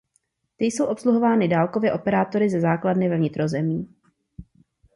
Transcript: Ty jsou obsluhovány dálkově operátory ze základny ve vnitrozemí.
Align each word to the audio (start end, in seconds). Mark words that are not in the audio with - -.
Ty 0.57 0.65
jsou 0.65 0.85
obsluhovány 0.85 1.47
dálkově 1.47 1.93
operátory 1.93 2.49
ze 2.49 2.59
základny 2.61 3.09
ve 3.09 3.17
vnitrozemí. 3.17 3.95